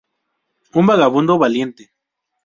Un 0.79 0.87
vagabundo 0.87 1.37
valiente. 1.43 1.83